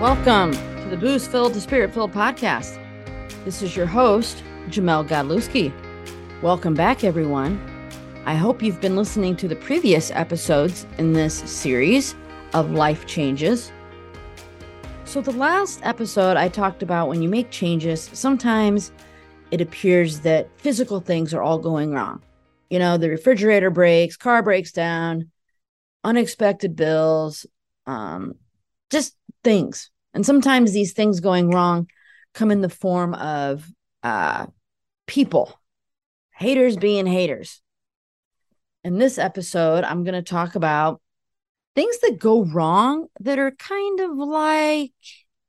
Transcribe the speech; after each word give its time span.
Welcome 0.00 0.52
to 0.52 0.88
the 0.90 0.96
Boost 0.98 1.30
Filled 1.30 1.54
to 1.54 1.60
Spirit 1.62 1.94
Filled 1.94 2.12
podcast. 2.12 2.78
This 3.46 3.62
is 3.62 3.74
your 3.74 3.86
host, 3.86 4.44
Jamelle 4.68 5.08
Godlewski. 5.08 5.72
Welcome 6.42 6.74
back, 6.74 7.02
everyone. 7.02 7.58
I 8.26 8.34
hope 8.34 8.62
you've 8.62 8.82
been 8.82 8.94
listening 8.94 9.36
to 9.36 9.48
the 9.48 9.56
previous 9.56 10.10
episodes 10.10 10.84
in 10.98 11.14
this 11.14 11.38
series 11.50 12.14
of 12.52 12.72
life 12.72 13.06
changes. 13.06 13.72
So, 15.06 15.22
the 15.22 15.32
last 15.32 15.80
episode, 15.82 16.36
I 16.36 16.50
talked 16.50 16.82
about 16.82 17.08
when 17.08 17.22
you 17.22 17.30
make 17.30 17.50
changes, 17.50 18.10
sometimes 18.12 18.92
it 19.50 19.62
appears 19.62 20.20
that 20.20 20.50
physical 20.58 21.00
things 21.00 21.32
are 21.32 21.40
all 21.40 21.58
going 21.58 21.92
wrong. 21.92 22.22
You 22.68 22.80
know, 22.80 22.98
the 22.98 23.08
refrigerator 23.08 23.70
breaks, 23.70 24.18
car 24.18 24.42
breaks 24.42 24.72
down, 24.72 25.30
unexpected 26.04 26.76
bills, 26.76 27.46
um, 27.86 28.34
just 28.90 29.16
things. 29.44 29.90
And 30.14 30.24
sometimes 30.24 30.72
these 30.72 30.92
things 30.92 31.20
going 31.20 31.50
wrong 31.50 31.88
come 32.34 32.50
in 32.50 32.60
the 32.60 32.68
form 32.68 33.14
of 33.14 33.70
uh, 34.02 34.46
people, 35.06 35.58
haters 36.34 36.76
being 36.76 37.06
haters. 37.06 37.60
In 38.84 38.98
this 38.98 39.18
episode, 39.18 39.84
I'm 39.84 40.04
going 40.04 40.14
to 40.14 40.22
talk 40.22 40.54
about 40.54 41.00
things 41.74 41.98
that 42.00 42.18
go 42.18 42.44
wrong 42.44 43.08
that 43.20 43.38
are 43.38 43.50
kind 43.50 44.00
of 44.00 44.16
like 44.16 44.92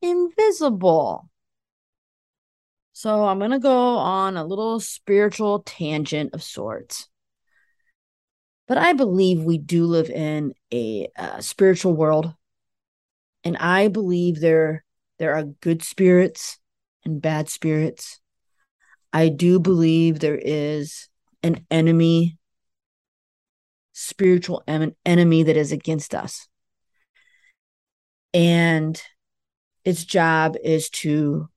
invisible. 0.01 1.29
So 2.93 3.25
I'm 3.25 3.37
going 3.39 3.51
to 3.51 3.59
go 3.59 3.97
on 3.97 4.37
a 4.37 4.43
little 4.43 4.79
spiritual 4.79 5.59
tangent 5.59 6.33
of 6.33 6.41
sorts. 6.41 7.07
But 8.67 8.77
I 8.77 8.93
believe 8.93 9.43
we 9.43 9.57
do 9.57 9.85
live 9.85 10.09
in 10.09 10.53
a 10.73 11.07
uh, 11.17 11.39
spiritual 11.39 11.93
world 11.93 12.33
and 13.47 13.55
I 13.55 13.87
believe 13.87 14.41
there 14.41 14.83
there 15.19 15.33
are 15.33 15.43
good 15.43 15.81
spirits 15.81 16.59
and 17.05 17.21
bad 17.21 17.47
spirits. 17.47 18.19
I 19.13 19.29
do 19.29 19.57
believe 19.57 20.19
there 20.19 20.37
is 20.37 21.07
an 21.41 21.65
enemy, 21.71 22.37
spiritual 23.93 24.63
enemy 25.05 25.43
that 25.43 25.55
is 25.55 25.71
against 25.71 26.13
us. 26.13 26.49
And 28.33 29.01
its 29.85 30.03
job 30.03 30.57
is 30.61 30.89
to 30.89 31.47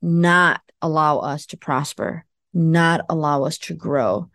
not 0.00 0.62
allow 0.80 1.18
us 1.18 1.44
to 1.46 1.58
prosper, 1.58 2.24
not 2.54 3.02
allow 3.10 3.44
us 3.44 3.58
to 3.58 3.74
grow, 3.74 4.30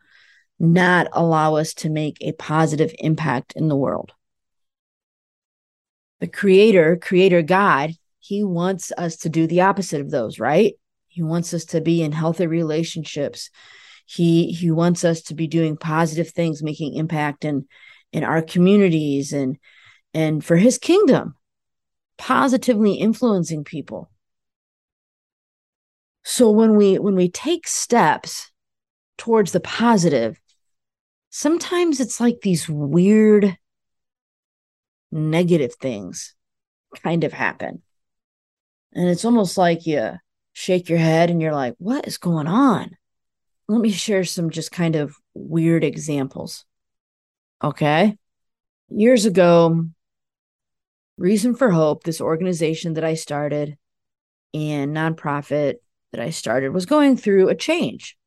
not 0.60 1.08
allow 1.14 1.56
us 1.56 1.74
to 1.74 1.90
make 1.90 2.20
a 2.22 2.34
positive 2.34 2.94
impact 3.00 3.54
in 3.56 3.70
the 3.70 3.76
world 3.76 4.14
the 6.20 6.28
creator, 6.28 6.98
creator 6.98 7.42
God, 7.42 7.92
he 8.20 8.44
wants 8.44 8.92
us 8.98 9.18
to 9.18 9.30
do 9.30 9.48
the 9.48 9.62
opposite 9.62 10.02
of 10.02 10.12
those, 10.12 10.40
right? 10.40 10.74
He 11.08 11.24
wants 11.24 11.54
us 11.54 11.66
to 11.66 11.82
be 11.82 12.02
in 12.02 12.12
healthy 12.12 12.48
relationships. 12.48 13.50
He 14.06 14.52
he 14.52 14.72
wants 14.72 15.04
us 15.04 15.22
to 15.24 15.34
be 15.34 15.48
doing 15.48 15.78
positive 15.78 16.30
things, 16.30 16.64
making 16.64 16.96
impact 16.96 17.46
in 17.46 17.66
in 18.12 18.24
our 18.24 18.42
communities 18.42 19.34
and 19.34 19.58
and 20.14 20.44
for 20.44 20.56
his 20.56 20.78
kingdom, 20.78 21.36
positively 22.18 22.96
influencing 22.96 23.64
people. 23.64 24.10
So 26.24 26.52
when 26.52 26.76
we 26.76 27.00
when 27.00 27.16
we 27.16 27.30
take 27.30 27.68
steps 27.68 28.52
towards 29.18 29.52
the 29.52 29.60
positive, 29.60 30.40
sometimes 31.30 32.00
it's 32.00 32.20
like 32.20 32.42
these 32.42 32.68
weird 32.68 33.58
negative 35.12 35.76
things 35.76 36.36
kind 37.04 37.24
of 37.24 37.34
happen. 37.34 37.82
And 38.94 39.10
it's 39.10 39.26
almost 39.26 39.58
like 39.58 39.86
you 39.86 40.14
shake 40.54 40.90
your 40.90 41.00
head 41.00 41.30
and 41.30 41.42
you're 41.42 41.54
like, 41.54 41.76
what 41.78 42.08
is 42.08 42.18
going 42.18 42.48
on? 42.48 42.98
Let 43.68 43.82
me 43.82 43.92
share 43.92 44.24
some 44.24 44.50
just 44.50 44.72
kind 44.72 44.96
of 44.96 45.16
weird 45.34 45.84
examples. 45.84 46.66
Okay. 47.64 48.18
Years 48.90 49.26
ago, 49.26 49.86
Reason 51.18 51.56
for 51.56 51.72
Hope, 51.72 52.04
this 52.04 52.22
organization 52.22 52.94
that 52.94 53.04
I 53.04 53.16
started 53.16 53.78
and 54.54 54.96
nonprofit 54.96 55.76
that 56.12 56.22
I 56.22 56.30
started, 56.30 56.74
was 56.74 56.86
going 56.86 57.18
through 57.18 57.50
a 57.50 57.56
change. 57.56 58.18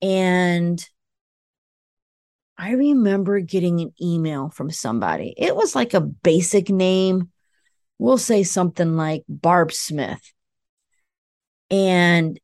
And 0.00 0.86
I 2.58 2.72
remember 2.72 3.40
getting 3.40 3.80
an 3.80 3.92
email 4.00 4.48
from 4.48 4.70
somebody. 4.70 5.34
It 5.36 5.54
was 5.54 5.74
like 5.74 5.94
a 5.94 6.00
basic 6.00 6.70
name. 6.70 7.30
We'll 7.98 8.18
say 8.18 8.42
something 8.42 8.96
like 8.96 9.24
Barb 9.28 9.72
Smith. 9.72 10.32
And 11.70 12.40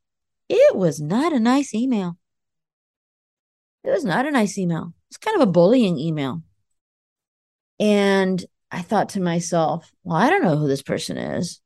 it 0.49 0.77
was 0.77 1.01
not 1.01 1.33
a 1.33 1.41
nice 1.41 1.75
email. 1.75 2.19
It 3.85 3.91
was 3.91 4.05
not 4.05 4.27
a 4.27 4.31
nice 4.31 4.59
email. 4.59 4.93
It's 5.09 5.17
kind 5.17 5.41
of 5.41 5.49
a 5.49 5.51
bullying 5.51 5.99
email. 5.99 6.43
And 7.81 8.45
I 8.71 8.83
thought 8.83 9.11
to 9.11 9.21
myself, 9.21 9.91
well, 10.05 10.17
I 10.17 10.31
don't 10.31 10.43
know 10.43 10.57
who 10.57 10.69
this 10.69 10.83
person 10.83 11.17
is. 11.17 11.61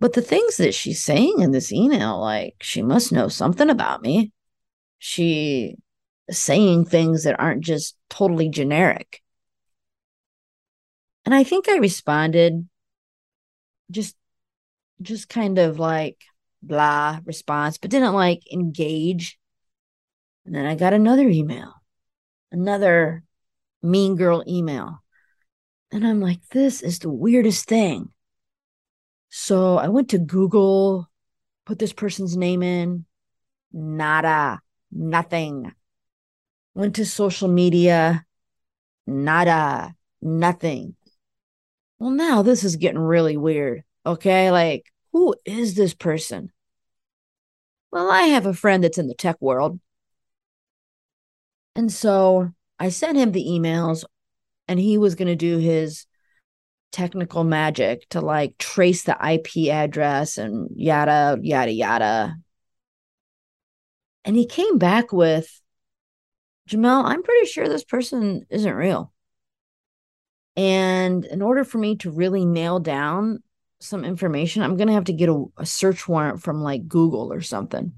But 0.00 0.12
the 0.12 0.22
things 0.22 0.56
that 0.58 0.74
she's 0.74 1.02
saying 1.02 1.36
in 1.40 1.50
this 1.50 1.72
email, 1.72 2.20
like 2.20 2.56
she 2.60 2.82
must 2.82 3.12
know 3.12 3.28
something 3.28 3.70
about 3.70 4.02
me. 4.02 4.32
She 4.98 5.76
saying 6.30 6.84
things 6.84 7.24
that 7.24 7.38
aren't 7.40 7.64
just 7.64 7.96
totally 8.10 8.48
generic. 8.48 9.22
And 11.24 11.34
I 11.34 11.44
think 11.44 11.68
I 11.68 11.76
responded 11.76 12.68
just 13.90 14.16
just 15.00 15.28
kind 15.28 15.58
of 15.58 15.78
like 15.78 16.22
blah 16.62 17.20
response, 17.24 17.78
but 17.78 17.90
didn't 17.90 18.14
like 18.14 18.52
engage. 18.52 19.38
And 20.44 20.54
then 20.54 20.66
I 20.66 20.74
got 20.74 20.94
another 20.94 21.28
email, 21.28 21.74
another 22.50 23.22
mean 23.82 24.16
girl 24.16 24.42
email. 24.46 25.02
And 25.92 26.06
I'm 26.06 26.20
like, 26.20 26.40
this 26.50 26.82
is 26.82 26.98
the 26.98 27.10
weirdest 27.10 27.66
thing. 27.66 28.10
So 29.30 29.76
I 29.76 29.88
went 29.88 30.10
to 30.10 30.18
Google, 30.18 31.08
put 31.66 31.78
this 31.78 31.92
person's 31.92 32.36
name 32.36 32.62
in, 32.62 33.04
nada, 33.72 34.60
nothing. 34.90 35.72
Went 36.78 36.94
to 36.94 37.04
social 37.04 37.48
media, 37.48 38.24
nada, 39.04 39.96
nothing. 40.22 40.94
Well, 41.98 42.10
now 42.10 42.42
this 42.42 42.62
is 42.62 42.76
getting 42.76 43.00
really 43.00 43.36
weird. 43.36 43.82
Okay. 44.06 44.52
Like, 44.52 44.84
who 45.12 45.34
is 45.44 45.74
this 45.74 45.92
person? 45.92 46.52
Well, 47.90 48.08
I 48.08 48.26
have 48.26 48.46
a 48.46 48.54
friend 48.54 48.84
that's 48.84 48.96
in 48.96 49.08
the 49.08 49.14
tech 49.16 49.38
world. 49.40 49.80
And 51.74 51.90
so 51.90 52.52
I 52.78 52.90
sent 52.90 53.18
him 53.18 53.32
the 53.32 53.44
emails, 53.44 54.04
and 54.68 54.78
he 54.78 54.98
was 54.98 55.16
going 55.16 55.26
to 55.26 55.34
do 55.34 55.58
his 55.58 56.06
technical 56.92 57.42
magic 57.42 58.08
to 58.10 58.20
like 58.20 58.56
trace 58.56 59.02
the 59.02 59.16
IP 59.20 59.68
address 59.72 60.38
and 60.38 60.68
yada, 60.76 61.40
yada, 61.42 61.72
yada. 61.72 62.36
And 64.24 64.36
he 64.36 64.46
came 64.46 64.78
back 64.78 65.12
with 65.12 65.60
Jamelle, 66.68 67.04
I'm 67.04 67.22
pretty 67.22 67.46
sure 67.46 67.68
this 67.68 67.84
person 67.84 68.46
isn't 68.50 68.74
real. 68.74 69.12
And 70.56 71.24
in 71.24 71.40
order 71.40 71.64
for 71.64 71.78
me 71.78 71.96
to 71.96 72.10
really 72.10 72.44
nail 72.44 72.80
down 72.80 73.42
some 73.80 74.04
information, 74.04 74.62
I'm 74.62 74.76
going 74.76 74.88
to 74.88 74.94
have 74.94 75.04
to 75.04 75.12
get 75.12 75.28
a, 75.28 75.44
a, 75.56 75.64
search 75.64 76.08
warrant 76.08 76.42
from 76.42 76.62
like 76.62 76.88
Google 76.88 77.32
or 77.32 77.40
something. 77.40 77.92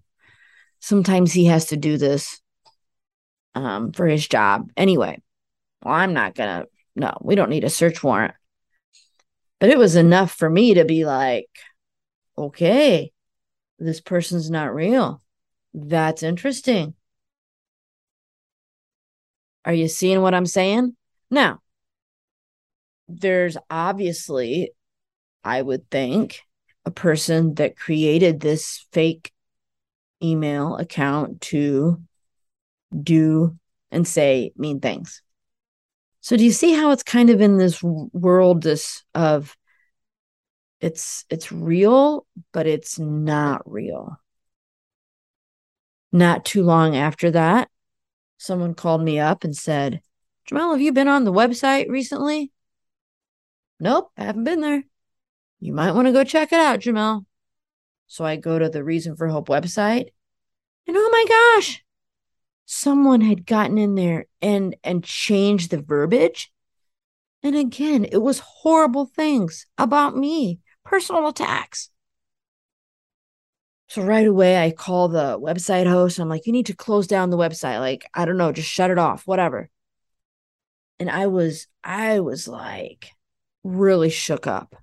Sometimes 0.78 1.32
he 1.32 1.46
has 1.46 1.66
to 1.66 1.76
do 1.76 1.96
this 1.96 2.40
um, 3.54 3.92
for 3.92 4.06
his 4.06 4.28
job. 4.28 4.70
Anyway, 4.76 5.20
well, 5.82 5.94
I'm 5.94 6.12
not 6.12 6.34
going 6.34 6.62
to, 6.62 6.68
no, 6.94 7.16
we 7.22 7.34
don't 7.34 7.50
need 7.50 7.64
a 7.64 7.70
search 7.70 8.02
warrant. 8.02 8.34
But 9.58 9.70
it 9.70 9.78
was 9.78 9.96
enough 9.96 10.32
for 10.32 10.48
me 10.48 10.74
to 10.74 10.84
be 10.84 11.04
like, 11.04 11.48
okay, 12.36 13.12
this 13.78 14.00
person's 14.00 14.50
not 14.50 14.74
real. 14.74 15.22
That's 15.72 16.22
interesting. 16.22 16.94
Are 19.64 19.74
you 19.74 19.88
seeing 19.88 20.22
what 20.22 20.34
I'm 20.34 20.46
saying? 20.46 20.96
Now, 21.30 21.60
there's 23.08 23.56
obviously, 23.68 24.72
I 25.44 25.60
would 25.60 25.90
think, 25.90 26.40
a 26.84 26.90
person 26.90 27.54
that 27.54 27.76
created 27.76 28.40
this 28.40 28.86
fake 28.92 29.32
email 30.22 30.76
account 30.76 31.40
to 31.40 32.02
do 33.02 33.56
and 33.90 34.06
say 34.06 34.52
mean 34.56 34.80
things. 34.80 35.22
So 36.20 36.36
do 36.36 36.44
you 36.44 36.52
see 36.52 36.72
how 36.72 36.90
it's 36.90 37.02
kind 37.02 37.30
of 37.30 37.40
in 37.40 37.56
this 37.56 37.82
world 37.82 38.62
this 38.62 39.02
of 39.14 39.56
it's 40.80 41.24
it's 41.30 41.52
real 41.52 42.26
but 42.52 42.66
it's 42.66 42.98
not 42.98 43.62
real. 43.70 44.18
Not 46.12 46.44
too 46.44 46.64
long 46.64 46.96
after 46.96 47.30
that, 47.30 47.70
someone 48.40 48.74
called 48.74 49.02
me 49.02 49.20
up 49.20 49.44
and 49.44 49.54
said, 49.54 50.00
Jamelle, 50.48 50.72
have 50.72 50.80
you 50.80 50.92
been 50.92 51.08
on 51.08 51.24
the 51.24 51.32
website 51.32 51.88
recently? 51.88 52.50
Nope, 53.78 54.10
I 54.16 54.24
haven't 54.24 54.44
been 54.44 54.60
there. 54.60 54.84
You 55.60 55.74
might 55.74 55.92
want 55.92 56.06
to 56.06 56.12
go 56.12 56.24
check 56.24 56.52
it 56.52 56.58
out, 56.58 56.80
Jamelle. 56.80 57.26
So 58.06 58.24
I 58.24 58.36
go 58.36 58.58
to 58.58 58.68
the 58.68 58.82
Reason 58.82 59.14
for 59.14 59.28
Hope 59.28 59.48
website, 59.48 60.08
and 60.86 60.96
oh 60.96 61.08
my 61.12 61.24
gosh, 61.28 61.84
someone 62.64 63.20
had 63.20 63.46
gotten 63.46 63.78
in 63.78 63.94
there 63.94 64.26
and 64.42 64.74
and 64.82 65.04
changed 65.04 65.70
the 65.70 65.80
verbiage. 65.80 66.50
And 67.42 67.54
again, 67.54 68.04
it 68.04 68.18
was 68.18 68.40
horrible 68.40 69.06
things 69.06 69.66
about 69.78 70.16
me, 70.16 70.60
personal 70.84 71.28
attacks. 71.28 71.90
So 73.90 74.02
right 74.02 74.26
away, 74.26 74.56
I 74.56 74.70
call 74.70 75.08
the 75.08 75.36
website 75.36 75.88
host. 75.88 76.20
I'm 76.20 76.28
like, 76.28 76.46
you 76.46 76.52
need 76.52 76.66
to 76.66 76.76
close 76.76 77.08
down 77.08 77.30
the 77.30 77.36
website. 77.36 77.80
Like, 77.80 78.08
I 78.14 78.24
don't 78.24 78.36
know, 78.36 78.52
just 78.52 78.70
shut 78.70 78.92
it 78.92 78.98
off, 78.98 79.26
whatever. 79.26 79.68
And 81.00 81.10
I 81.10 81.26
was, 81.26 81.66
I 81.82 82.20
was 82.20 82.46
like 82.46 83.10
really 83.64 84.08
shook 84.08 84.46
up, 84.46 84.76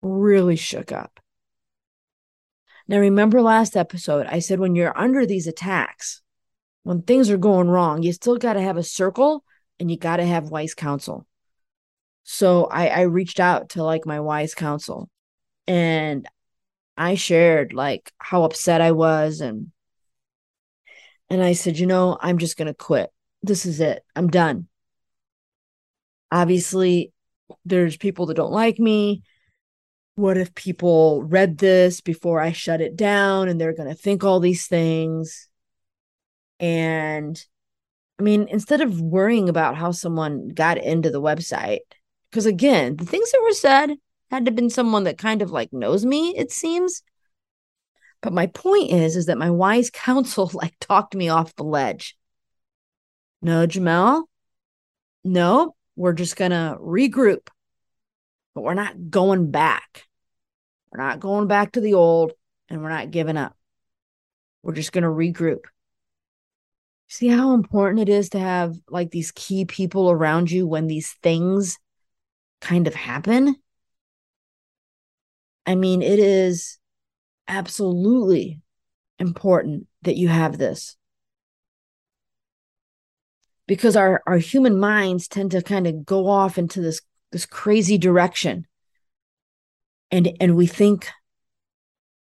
really 0.00 0.56
shook 0.56 0.90
up. 0.90 1.20
Now, 2.88 2.98
remember 2.98 3.42
last 3.42 3.76
episode, 3.76 4.26
I 4.26 4.38
said 4.38 4.58
when 4.58 4.74
you're 4.74 4.96
under 4.98 5.26
these 5.26 5.46
attacks, 5.46 6.22
when 6.82 7.02
things 7.02 7.28
are 7.28 7.36
going 7.36 7.68
wrong, 7.68 8.02
you 8.02 8.14
still 8.14 8.38
got 8.38 8.54
to 8.54 8.62
have 8.62 8.78
a 8.78 8.82
circle 8.82 9.44
and 9.78 9.90
you 9.90 9.98
got 9.98 10.16
to 10.16 10.24
have 10.24 10.48
wise 10.48 10.72
counsel. 10.72 11.26
So 12.22 12.64
I, 12.64 12.86
I 12.86 13.00
reached 13.02 13.38
out 13.38 13.68
to 13.70 13.84
like 13.84 14.06
my 14.06 14.20
wise 14.20 14.54
counsel 14.54 15.10
and 15.66 16.26
I 16.96 17.14
shared 17.14 17.72
like 17.72 18.12
how 18.18 18.44
upset 18.44 18.80
I 18.80 18.92
was 18.92 19.40
and 19.40 19.72
and 21.28 21.42
I 21.42 21.54
said, 21.54 21.78
you 21.78 21.86
know, 21.86 22.16
I'm 22.20 22.38
just 22.38 22.56
going 22.56 22.68
to 22.68 22.74
quit. 22.74 23.10
This 23.42 23.66
is 23.66 23.80
it. 23.80 24.04
I'm 24.14 24.28
done. 24.28 24.68
Obviously, 26.30 27.12
there's 27.64 27.96
people 27.96 28.26
that 28.26 28.36
don't 28.36 28.52
like 28.52 28.78
me. 28.78 29.22
What 30.14 30.36
if 30.36 30.54
people 30.54 31.22
read 31.24 31.58
this 31.58 32.00
before 32.00 32.40
I 32.40 32.52
shut 32.52 32.80
it 32.80 32.96
down 32.96 33.48
and 33.48 33.60
they're 33.60 33.74
going 33.74 33.88
to 33.88 33.94
think 33.94 34.24
all 34.24 34.40
these 34.40 34.66
things? 34.66 35.48
And 36.58 37.42
I 38.18 38.22
mean, 38.22 38.48
instead 38.48 38.80
of 38.80 39.00
worrying 39.00 39.48
about 39.48 39.76
how 39.76 39.90
someone 39.90 40.48
got 40.48 40.78
into 40.78 41.10
the 41.10 41.20
website, 41.20 41.80
because 42.30 42.46
again, 42.46 42.96
the 42.96 43.04
things 43.04 43.30
that 43.30 43.42
were 43.42 43.52
said, 43.52 43.90
had 44.30 44.44
to 44.44 44.50
have 44.50 44.56
been 44.56 44.70
someone 44.70 45.04
that 45.04 45.18
kind 45.18 45.42
of 45.42 45.50
like 45.50 45.72
knows 45.72 46.04
me, 46.04 46.36
it 46.36 46.50
seems. 46.50 47.02
But 48.22 48.32
my 48.32 48.46
point 48.46 48.90
is, 48.90 49.16
is 49.16 49.26
that 49.26 49.38
my 49.38 49.50
wise 49.50 49.90
counsel 49.90 50.50
like 50.54 50.74
talked 50.80 51.14
me 51.14 51.28
off 51.28 51.54
the 51.56 51.64
ledge. 51.64 52.16
No, 53.42 53.66
Jamelle. 53.66 54.24
No, 55.24 55.74
we're 55.96 56.12
just 56.12 56.36
gonna 56.36 56.76
regroup, 56.80 57.48
but 58.54 58.62
we're 58.62 58.74
not 58.74 59.10
going 59.10 59.50
back. 59.50 60.04
We're 60.90 61.02
not 61.02 61.20
going 61.20 61.48
back 61.48 61.72
to 61.72 61.80
the 61.80 61.94
old, 61.94 62.32
and 62.68 62.82
we're 62.82 62.88
not 62.88 63.10
giving 63.10 63.36
up. 63.36 63.56
We're 64.62 64.74
just 64.74 64.92
gonna 64.92 65.08
regroup. 65.08 65.64
See 67.08 67.28
how 67.28 67.54
important 67.54 68.00
it 68.00 68.08
is 68.08 68.30
to 68.30 68.38
have 68.38 68.76
like 68.88 69.10
these 69.10 69.30
key 69.32 69.64
people 69.64 70.10
around 70.10 70.50
you 70.50 70.66
when 70.66 70.86
these 70.86 71.12
things 71.22 71.78
kind 72.60 72.86
of 72.86 72.94
happen? 72.94 73.56
I 75.66 75.74
mean, 75.74 76.00
it 76.00 76.20
is 76.20 76.78
absolutely 77.48 78.60
important 79.18 79.86
that 80.02 80.16
you 80.16 80.28
have 80.28 80.58
this. 80.58 80.96
Because 83.66 83.96
our 83.96 84.22
our 84.26 84.38
human 84.38 84.78
minds 84.78 85.26
tend 85.26 85.50
to 85.50 85.60
kind 85.60 85.88
of 85.88 86.06
go 86.06 86.28
off 86.28 86.56
into 86.56 86.80
this 86.80 87.00
this 87.32 87.46
crazy 87.46 87.98
direction. 87.98 88.66
And 90.12 90.30
and 90.40 90.56
we 90.56 90.68
think 90.68 91.08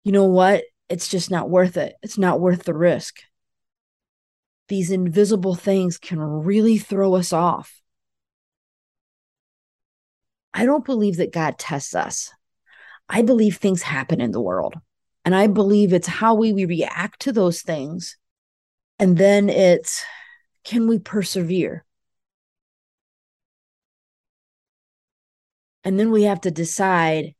you 0.04 0.12
know 0.12 0.26
what? 0.26 0.64
It's 0.90 1.08
just 1.08 1.32
not 1.32 1.50
worth 1.50 1.78
it. 1.78 1.96
It's 2.02 2.18
not 2.18 2.42
worth 2.42 2.64
the 2.64 2.74
risk. 2.74 3.22
These 4.68 4.92
invisible 4.92 5.56
things 5.56 5.98
can 5.98 6.20
really 6.20 6.78
throw 6.78 7.16
us 7.16 7.32
off. 7.32 7.82
I 10.54 10.66
don't 10.66 10.86
believe 10.86 11.18
that 11.18 11.32
god 11.32 11.58
tests 11.58 11.96
us 11.96 12.32
I 13.10 13.24
believe 13.24 13.58
things 13.58 13.82
happen 13.82 14.22
in 14.22 14.32
the 14.32 14.42
world. 14.42 14.76
And 15.26 15.36
I 15.36 15.48
believe 15.48 15.92
it's 15.92 16.08
how 16.08 16.36
we, 16.36 16.54
we 16.54 16.66
react 16.66 17.22
to 17.22 17.32
those 17.32 17.62
things. 17.62 18.18
And 19.00 19.18
then 19.18 19.50
it's 19.50 20.04
can 20.64 20.88
we 20.88 21.00
persevere? 21.00 21.86
And 25.84 26.00
then 26.00 26.12
we 26.12 26.24
have 26.24 26.42
to 26.42 26.52
decide 26.52 27.34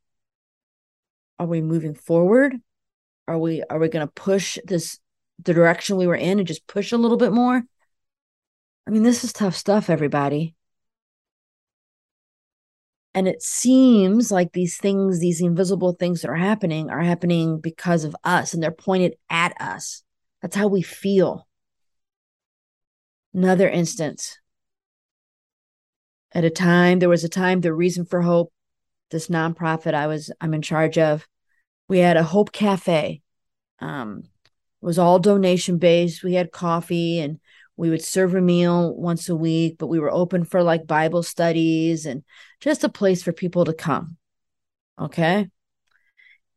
are 1.38 1.46
we 1.46 1.60
moving 1.62 1.94
forward? 1.94 2.56
Are 3.26 3.38
we 3.38 3.62
are 3.70 3.78
we 3.78 3.88
going 3.88 4.06
to 4.06 4.12
push 4.12 4.58
this 4.64 4.98
the 5.42 5.54
direction 5.54 5.96
we 5.96 6.06
were 6.06 6.16
in 6.16 6.38
and 6.38 6.46
just 6.46 6.66
push 6.66 6.92
a 6.92 6.98
little 6.98 7.16
bit 7.16 7.32
more? 7.32 7.62
I 8.86 8.90
mean, 8.90 9.02
this 9.02 9.24
is 9.24 9.32
tough 9.32 9.56
stuff, 9.56 9.88
everybody. 9.88 10.54
And 13.14 13.26
it 13.26 13.42
seems 13.42 14.30
like 14.30 14.52
these 14.52 14.76
things, 14.76 15.18
these 15.18 15.40
invisible 15.40 15.94
things 15.94 16.22
that 16.22 16.30
are 16.30 16.36
happening, 16.36 16.90
are 16.90 17.02
happening 17.02 17.60
because 17.60 18.04
of 18.04 18.14
us 18.22 18.54
and 18.54 18.62
they're 18.62 18.70
pointed 18.70 19.14
at 19.28 19.52
us. 19.60 20.04
That's 20.42 20.54
how 20.54 20.68
we 20.68 20.82
feel. 20.82 21.48
Another 23.34 23.68
instance. 23.68 24.38
At 26.32 26.44
a 26.44 26.50
time, 26.50 27.00
there 27.00 27.08
was 27.08 27.24
a 27.24 27.28
time, 27.28 27.60
the 27.60 27.74
Reason 27.74 28.04
for 28.04 28.22
Hope, 28.22 28.52
this 29.10 29.26
nonprofit 29.26 29.94
I 29.94 30.06
was, 30.06 30.32
I'm 30.40 30.54
in 30.54 30.62
charge 30.62 30.96
of, 30.96 31.26
we 31.88 31.98
had 31.98 32.16
a 32.16 32.22
Hope 32.22 32.52
Cafe. 32.52 33.20
Um, 33.80 34.22
it 34.24 34.86
was 34.86 34.98
all 34.98 35.18
donation 35.18 35.78
based. 35.78 36.22
We 36.22 36.34
had 36.34 36.52
coffee 36.52 37.18
and 37.18 37.40
we 37.80 37.88
would 37.88 38.04
serve 38.04 38.34
a 38.34 38.42
meal 38.42 38.94
once 38.94 39.30
a 39.30 39.34
week, 39.34 39.76
but 39.78 39.86
we 39.86 39.98
were 39.98 40.12
open 40.12 40.44
for 40.44 40.62
like 40.62 40.86
Bible 40.86 41.22
studies 41.22 42.04
and 42.04 42.22
just 42.60 42.84
a 42.84 42.90
place 42.90 43.22
for 43.22 43.32
people 43.32 43.64
to 43.64 43.72
come. 43.72 44.18
Okay. 45.00 45.48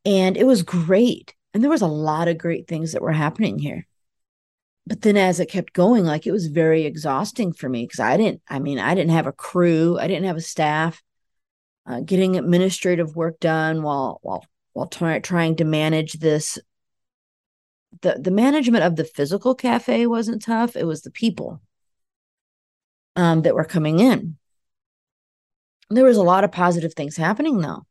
And 0.03 0.35
it 0.35 0.43
was 0.43 0.63
great. 0.63 1.33
And 1.53 1.63
there 1.63 1.71
was 1.71 1.81
a 1.81 1.87
lot 1.87 2.27
of 2.27 2.37
great 2.37 2.67
things 2.67 2.91
that 2.91 3.01
were 3.01 3.13
happening 3.13 3.57
here. 3.57 3.87
But 4.85 5.01
then 5.01 5.15
as 5.15 5.39
it 5.39 5.49
kept 5.49 5.71
going, 5.71 6.03
like 6.03 6.27
it 6.27 6.33
was 6.33 6.47
very 6.47 6.83
exhausting 6.83 7.53
for 7.53 7.69
me 7.69 7.85
because 7.85 8.01
I 8.01 8.17
didn't, 8.17 8.41
I 8.49 8.59
mean, 8.59 8.77
I 8.77 8.93
didn't 8.93 9.11
have 9.11 9.27
a 9.27 9.31
crew, 9.31 9.97
I 9.97 10.07
didn't 10.09 10.25
have 10.25 10.35
a 10.35 10.41
staff. 10.41 11.01
Uh, 11.85 12.01
getting 12.01 12.35
administrative 12.35 13.15
work 13.15 13.39
done 13.39 13.81
while 13.81 14.19
while 14.23 14.45
while 14.73 14.87
t- 14.87 15.19
trying 15.19 15.55
to 15.57 15.63
manage 15.63 16.13
this 16.13 16.59
the 18.01 18.17
the 18.19 18.31
management 18.31 18.83
of 18.83 18.95
the 18.95 19.03
physical 19.03 19.55
cafe 19.55 20.07
wasn't 20.07 20.41
tough. 20.41 20.75
It 20.75 20.85
was 20.85 21.01
the 21.01 21.11
people 21.11 21.61
um, 23.15 23.41
that 23.43 23.55
were 23.55 23.65
coming 23.65 23.99
in. 23.99 24.37
There 25.89 26.05
was 26.05 26.17
a 26.17 26.23
lot 26.23 26.43
of 26.43 26.51
positive 26.51 26.93
things 26.93 27.17
happening 27.17 27.59
though. 27.59 27.85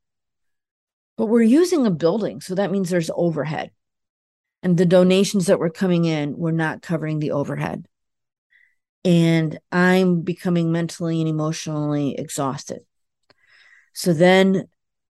But 1.17 1.27
we're 1.27 1.43
using 1.43 1.87
a 1.87 1.91
building 1.91 2.41
so 2.41 2.55
that 2.55 2.71
means 2.71 2.91
there's 2.91 3.11
overhead. 3.15 3.71
And 4.63 4.77
the 4.77 4.87
donations 4.87 5.47
that 5.47 5.59
were 5.59 5.71
coming 5.71 6.05
in 6.05 6.37
were 6.37 6.53
not 6.53 6.83
covering 6.83 7.19
the 7.19 7.33
overhead. 7.33 7.87
And 9.05 9.59
i'm 9.73 10.23
becoming 10.23 10.71
mentally 10.73 11.21
and 11.21 11.29
emotionally 11.29 12.17
exhausted. 12.17 12.81
So 13.93 14.13
then 14.13 14.69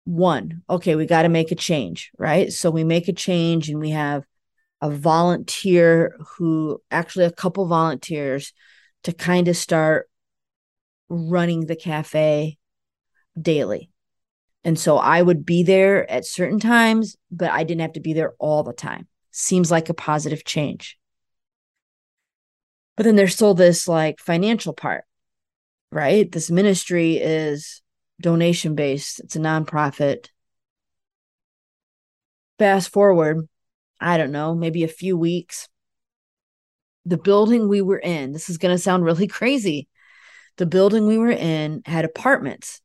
one 0.06 0.64
okay 0.68 0.96
we 0.96 1.06
got 1.06 1.24
to 1.24 1.30
make 1.30 1.52
a 1.52 1.56
change 1.56 2.12
right? 2.18 2.52
So 2.52 2.72
we 2.72 2.84
make 2.84 3.08
a 3.08 3.14
change 3.14 3.70
and 3.70 3.80
we 3.80 3.92
have 3.92 4.26
a 4.82 4.90
volunteer 4.90 6.16
who 6.38 6.82
actually 6.90 7.26
a 7.26 7.32
couple 7.32 7.66
volunteers 7.68 8.54
to 9.04 9.14
kind 9.14 9.48
of 9.48 9.58
start 9.58 10.10
running 11.10 11.66
the 11.66 11.76
cafe 11.76 12.58
daily. 13.40 13.90
And 14.64 14.78
so 14.78 14.98
I 14.98 15.22
would 15.22 15.46
be 15.46 15.64
there 15.64 16.10
at 16.10 16.26
certain 16.26 16.60
times, 16.60 17.16
but 17.32 17.52
I 17.52 17.64
didn't 17.64 17.82
have 17.82 17.94
to 17.94 18.00
be 18.00 18.14
there 18.14 18.34
all 18.40 18.64
the 18.64 18.74
time. 18.74 19.08
Seems 19.32 19.72
like 19.72 19.90
a 19.90 19.94
positive 19.94 20.44
change. 20.44 20.98
But 22.98 23.04
then 23.04 23.16
there's 23.16 23.34
still 23.34 23.54
this 23.54 23.88
like 23.88 24.20
financial 24.20 24.74
part, 24.74 25.06
right? 25.92 26.30
This 26.30 26.52
ministry 26.52 27.16
is 27.16 27.82
donation 28.22 28.76
based, 28.76 29.22
it's 29.22 29.38
a 29.38 29.40
nonprofit. 29.40 30.28
Fast 32.58 32.90
forward, 32.92 33.48
I 34.00 34.18
don't 34.18 34.32
know, 34.32 34.56
maybe 34.56 34.84
a 34.84 34.88
few 34.88 35.18
weeks. 35.18 35.68
The 37.06 37.18
building 37.18 37.68
we 37.68 37.82
were 37.82 38.00
in, 38.00 38.32
this 38.32 38.50
is 38.50 38.58
going 38.58 38.76
to 38.76 38.82
sound 38.82 39.04
really 39.04 39.28
crazy. 39.40 39.88
The 40.58 40.66
building 40.66 41.08
we 41.08 41.18
were 41.18 41.32
in 41.32 41.82
had 41.86 42.06
apartments 42.06 42.82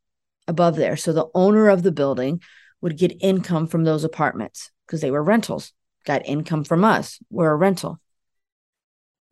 above 0.47 0.77
there. 0.77 0.97
So 0.97 1.13
the 1.13 1.29
owner 1.35 1.69
of 1.69 1.83
the 1.83 1.93
building 1.93 2.41
would 2.81 2.99
get 2.99 3.17
income 3.21 3.67
from 3.67 3.85
those 3.85 4.05
apartments 4.05 4.71
because 4.87 5.01
they 5.01 5.11
were 5.11 5.23
rentals, 5.23 5.73
got 6.05 6.27
income 6.27 6.65
from 6.65 6.85
us. 6.85 7.19
We're 7.31 7.51
a 7.51 7.57
rental. 7.57 7.99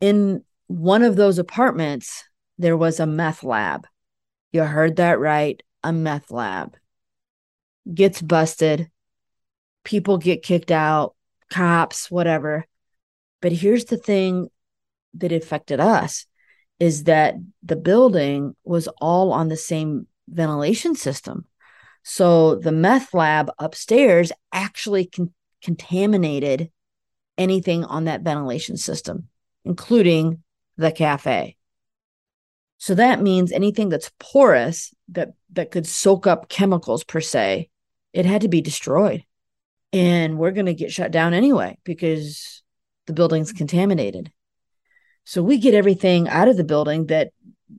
In 0.01 0.43
one 0.67 1.03
of 1.03 1.15
those 1.15 1.37
apartments, 1.37 2.23
there 2.57 2.77
was 2.77 2.99
a 2.99 3.05
meth 3.05 3.43
lab. 3.43 3.87
You 4.51 4.63
heard 4.63 4.97
that 4.97 5.19
right, 5.19 5.61
a 5.83 5.93
meth 5.93 6.31
lab. 6.31 6.75
gets 7.91 8.21
busted, 8.21 8.89
people 9.83 10.17
get 10.17 10.43
kicked 10.43 10.71
out, 10.71 11.12
cops, 11.53 12.09
whatever. 12.09 12.65
But 13.41 13.51
here's 13.51 13.85
the 13.85 13.97
thing 13.97 14.49
that 15.15 15.31
affected 15.31 15.79
us 15.79 16.25
is 16.79 17.03
that 17.03 17.35
the 17.61 17.75
building 17.75 18.55
was 18.63 18.87
all 18.99 19.31
on 19.31 19.47
the 19.47 19.57
same 19.57 20.07
ventilation 20.27 20.95
system. 20.95 21.45
So 22.03 22.55
the 22.55 22.71
meth 22.71 23.13
lab 23.13 23.51
upstairs 23.59 24.31
actually 24.51 25.05
con- 25.05 25.33
contaminated 25.61 26.71
anything 27.37 27.85
on 27.85 28.05
that 28.05 28.21
ventilation 28.21 28.77
system, 28.77 29.29
including 29.63 30.43
the 30.77 30.91
cafe. 30.91 31.55
So 32.77 32.95
that 32.95 33.21
means 33.21 33.51
anything 33.51 33.89
that's 33.89 34.11
porous 34.19 34.93
that 35.09 35.29
that 35.53 35.71
could 35.71 35.87
soak 35.87 36.27
up 36.27 36.49
chemicals 36.49 37.03
per 37.03 37.21
se, 37.21 37.69
it 38.11 38.25
had 38.25 38.41
to 38.41 38.49
be 38.49 38.61
destroyed. 38.61 39.23
And 39.93 40.37
we're 40.37 40.51
going 40.51 40.65
to 40.65 40.73
get 40.73 40.91
shut 40.91 41.11
down 41.11 41.33
anyway 41.33 41.77
because 41.83 42.63
the 43.05 43.13
building's 43.13 43.49
mm-hmm. 43.49 43.59
contaminated. 43.59 44.31
So 45.23 45.41
we 45.41 45.57
get 45.57 45.75
everything 45.75 46.27
out 46.27 46.49
of 46.49 46.57
the 46.57 46.65
building 46.65 47.05
that 47.05 47.31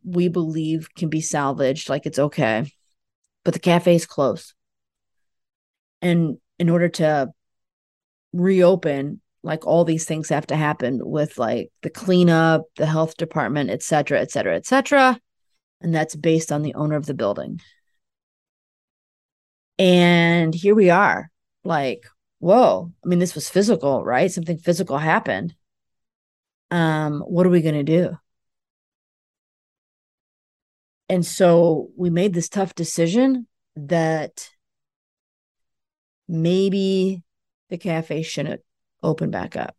we 0.05 0.29
believe 0.29 0.89
can 0.97 1.11
be 1.11 1.21
salvaged, 1.21 1.91
like 1.91 2.07
it's 2.07 2.19
okay. 2.19 2.71
But 3.45 3.53
the 3.53 3.61
cafe 3.61 3.97
is 3.97 4.07
closed. 4.07 4.55
And 6.01 6.39
in 6.59 6.71
order 6.71 6.89
to 6.89 7.33
reopen, 8.33 9.21
like 9.43 9.67
all 9.67 9.85
these 9.85 10.07
things 10.07 10.31
have 10.31 10.47
to 10.47 10.57
happen 10.57 11.01
with 11.03 11.37
like 11.37 11.71
the 11.83 11.91
cleanup, 11.91 12.63
the 12.77 12.87
health 12.87 13.17
department, 13.17 13.71
et 13.71 13.83
cetera, 13.83 14.21
et 14.21 14.31
cetera, 14.31 14.57
et 14.57 14.67
cetera. 14.67 15.19
And 15.81 15.95
that's 15.95 16.17
based 16.17 16.51
on 16.51 16.63
the 16.63 16.75
owner 16.75 16.97
of 16.97 17.05
the 17.05 17.13
building. 17.13 17.61
And 19.79 20.55
here 20.55 20.75
we 20.75 20.89
are, 20.89 21.31
like, 21.65 22.07
whoa. 22.39 22.93
I 23.05 23.09
mean, 23.09 23.19
this 23.19 23.35
was 23.35 23.49
physical, 23.49 24.05
right? 24.05 24.31
Something 24.31 24.59
physical 24.59 24.99
happened 24.99 25.55
um, 26.75 27.21
what 27.21 27.47
are 27.47 27.51
we 27.51 27.63
going 27.63 27.75
to 27.75 27.85
do? 27.85 28.19
And 31.09 31.25
so 31.25 31.91
we 31.97 32.11
made 32.11 32.33
this 32.33 32.49
tough 32.49 32.75
decision 32.75 33.47
that 33.77 34.51
maybe 36.27 37.23
the 37.69 37.79
cafe 37.79 38.23
shouldn't 38.23 38.63
open 39.03 39.31
back 39.31 39.57
up. 39.57 39.77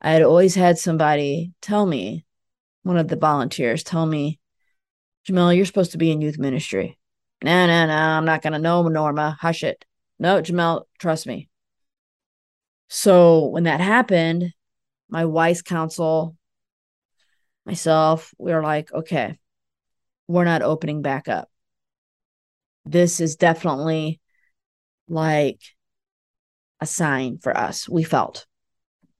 I 0.00 0.10
had 0.10 0.22
always 0.22 0.54
had 0.54 0.78
somebody 0.78 1.52
tell 1.62 1.86
me, 1.86 2.26
one 2.82 2.98
of 2.98 3.06
the 3.08 3.16
volunteers 3.16 3.84
tell 3.84 4.04
me, 4.04 4.40
Jamelle, 5.26 5.56
you're 5.56 5.64
supposed 5.64 5.92
to 5.92 5.98
be 5.98 6.10
in 6.10 6.20
youth 6.20 6.38
ministry. 6.38 6.98
No, 7.44 7.66
no, 7.66 7.86
no, 7.86 7.94
I'm 7.94 8.24
not 8.24 8.42
going 8.42 8.52
to 8.54 8.58
know, 8.58 8.86
Norma. 8.88 9.38
Hush 9.40 9.62
it. 9.62 9.84
No, 10.18 10.40
Jamelle, 10.40 10.84
trust 10.98 11.26
me. 11.26 11.48
So 12.88 13.46
when 13.46 13.64
that 13.64 13.80
happened, 13.80 14.52
my 15.08 15.24
wife's 15.24 15.62
counsel, 15.62 16.36
myself, 17.64 18.34
we 18.38 18.52
were 18.52 18.62
like, 18.62 18.92
okay, 18.92 19.38
we're 20.28 20.44
not 20.44 20.62
opening 20.62 21.02
back 21.02 21.28
up. 21.28 21.48
This 22.84 23.20
is 23.20 23.36
definitely 23.36 24.20
like 25.08 25.60
a 26.80 26.86
sign 26.86 27.38
for 27.38 27.56
us. 27.56 27.88
We 27.88 28.02
felt 28.02 28.46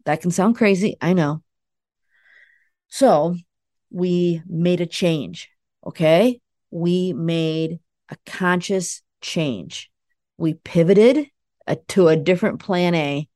that 0.04 0.20
can 0.20 0.32
sound 0.32 0.56
crazy. 0.56 0.96
I 1.00 1.12
know. 1.12 1.42
So 2.88 3.36
we 3.90 4.42
made 4.46 4.80
a 4.80 4.86
change. 4.86 5.48
Okay. 5.86 6.40
We 6.70 7.12
made 7.12 7.78
a 8.08 8.16
conscious 8.26 9.02
change. 9.20 9.91
We 10.42 10.54
pivoted 10.54 11.28
a, 11.68 11.76
to 11.76 12.08
a 12.08 12.16
different 12.16 12.58
plan 12.58 12.96
A 12.96 13.28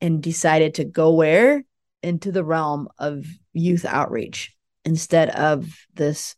and 0.00 0.22
decided 0.22 0.74
to 0.74 0.84
go 0.84 1.12
where? 1.12 1.64
Into 2.00 2.30
the 2.30 2.44
realm 2.44 2.86
of 2.96 3.26
youth 3.52 3.84
outreach 3.84 4.54
instead 4.84 5.30
of 5.30 5.76
this 5.92 6.36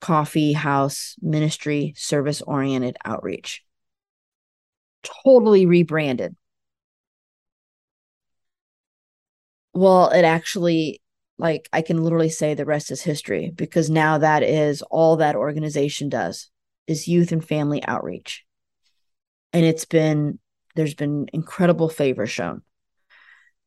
coffee 0.00 0.54
house 0.54 1.14
ministry 1.20 1.92
service 1.94 2.40
oriented 2.40 2.96
outreach. 3.04 3.62
Totally 5.02 5.66
rebranded. 5.66 6.34
Well, 9.74 10.08
it 10.08 10.22
actually, 10.22 11.02
like, 11.36 11.68
I 11.70 11.82
can 11.82 12.02
literally 12.02 12.30
say 12.30 12.54
the 12.54 12.64
rest 12.64 12.90
is 12.90 13.02
history 13.02 13.52
because 13.54 13.90
now 13.90 14.16
that 14.16 14.42
is 14.42 14.80
all 14.90 15.16
that 15.16 15.36
organization 15.36 16.08
does 16.08 16.48
is 16.86 17.06
youth 17.06 17.30
and 17.30 17.46
family 17.46 17.84
outreach. 17.84 18.46
And 19.52 19.64
it's 19.64 19.84
been, 19.84 20.38
there's 20.74 20.94
been 20.94 21.28
incredible 21.32 21.88
favor 21.88 22.26
shown 22.26 22.62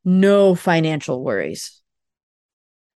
no 0.05 0.55
financial 0.55 1.23
worries. 1.23 1.81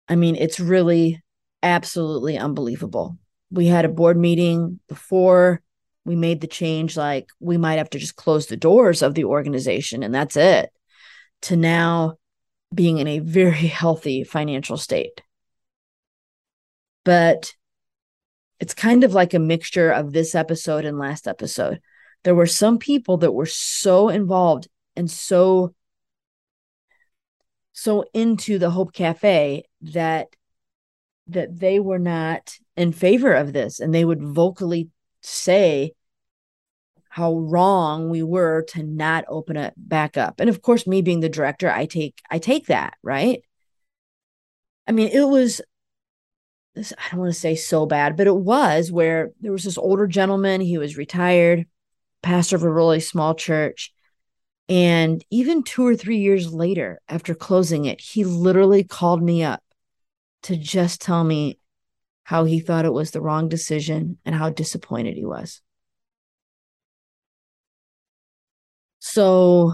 I 0.07 0.15
mean, 0.15 0.35
it's 0.35 0.59
really 0.59 1.21
absolutely 1.63 2.37
unbelievable. 2.37 3.17
We 3.51 3.67
had 3.67 3.85
a 3.85 3.89
board 3.89 4.17
meeting 4.17 4.79
before 4.87 5.61
we 6.05 6.15
made 6.15 6.41
the 6.41 6.47
change, 6.47 6.97
like 6.97 7.27
we 7.39 7.57
might 7.57 7.77
have 7.77 7.89
to 7.91 7.99
just 7.99 8.15
close 8.15 8.47
the 8.47 8.57
doors 8.57 9.01
of 9.01 9.13
the 9.13 9.25
organization 9.25 10.03
and 10.03 10.13
that's 10.13 10.37
it, 10.37 10.71
to 11.43 11.55
now 11.55 12.17
being 12.73 12.97
in 12.97 13.07
a 13.07 13.19
very 13.19 13.51
healthy 13.67 14.23
financial 14.23 14.77
state. 14.77 15.21
But 17.05 17.53
it's 18.59 18.73
kind 18.73 19.03
of 19.03 19.13
like 19.13 19.33
a 19.33 19.39
mixture 19.39 19.89
of 19.89 20.11
this 20.11 20.35
episode 20.35 20.85
and 20.85 20.99
last 20.99 21.27
episode. 21.27 21.79
There 22.23 22.35
were 22.35 22.47
some 22.47 22.77
people 22.77 23.17
that 23.17 23.31
were 23.31 23.45
so 23.45 24.09
involved 24.09 24.67
and 24.95 25.09
so 25.09 25.73
so 27.71 28.03
into 28.13 28.59
the 28.59 28.69
Hope 28.69 28.93
Cafe 28.93 29.63
that 29.81 30.27
that 31.27 31.59
they 31.59 31.79
were 31.79 31.99
not 31.99 32.55
in 32.75 32.91
favor 32.91 33.33
of 33.33 33.53
this 33.53 33.79
and 33.79 33.93
they 33.93 34.03
would 34.03 34.21
vocally 34.21 34.89
say 35.21 35.93
how 37.09 37.35
wrong 37.35 38.09
we 38.09 38.21
were 38.21 38.63
to 38.69 38.83
not 38.83 39.25
open 39.27 39.57
it 39.57 39.73
back 39.77 40.17
up. 40.17 40.39
And 40.39 40.49
of 40.49 40.61
course 40.61 40.85
me 40.85 41.01
being 41.01 41.21
the 41.21 41.29
director, 41.29 41.69
I 41.69 41.85
take 41.85 42.19
I 42.29 42.39
take 42.39 42.67
that, 42.67 42.95
right? 43.01 43.41
I 44.87 44.91
mean, 44.91 45.09
it 45.09 45.27
was 45.27 45.61
I 46.77 47.09
don't 47.11 47.19
want 47.19 47.33
to 47.33 47.39
say 47.39 47.55
so 47.55 47.85
bad, 47.85 48.15
but 48.15 48.27
it 48.27 48.35
was 48.35 48.91
where 48.91 49.31
there 49.41 49.51
was 49.51 49.63
this 49.63 49.77
older 49.77 50.07
gentleman, 50.07 50.61
he 50.61 50.77
was 50.77 50.97
retired, 50.97 51.65
pastor 52.21 52.55
of 52.55 52.63
a 52.63 52.71
really 52.71 52.99
small 52.99 53.35
church 53.35 53.93
and 54.69 55.25
even 55.31 55.63
two 55.63 55.85
or 55.85 55.95
three 55.95 56.19
years 56.19 56.53
later, 56.53 57.01
after 57.09 57.33
closing 57.33 57.85
it, 57.85 57.99
he 57.99 58.23
literally 58.23 58.83
called 58.83 59.21
me 59.21 59.43
up 59.43 59.63
to 60.43 60.55
just 60.55 61.01
tell 61.01 61.23
me 61.23 61.57
how 62.23 62.43
he 62.43 62.59
thought 62.59 62.85
it 62.85 62.93
was 62.93 63.09
the 63.09 63.19
wrong 63.19 63.49
decision 63.49 64.19
and 64.23 64.35
how 64.35 64.51
disappointed 64.51 65.15
he 65.15 65.25
was. 65.25 65.61
So 68.99 69.73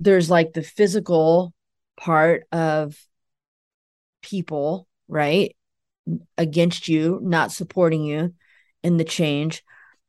there's 0.00 0.30
like 0.30 0.54
the 0.54 0.62
physical 0.62 1.52
part 1.98 2.44
of 2.52 2.96
people, 4.22 4.88
right? 5.08 5.54
Against 6.38 6.88
you, 6.88 7.20
not 7.22 7.52
supporting 7.52 8.02
you 8.02 8.32
in 8.82 8.96
the 8.96 9.04
change. 9.04 9.62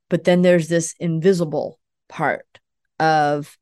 But 0.09 0.23
then 0.23 0.41
there's 0.41 0.67
this 0.67 0.95
invisible 0.99 1.79
part 2.07 2.59
of 2.99 3.57